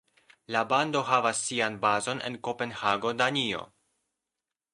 [0.53, 3.63] La bando havas sian bazon en Kopenhago, Danio.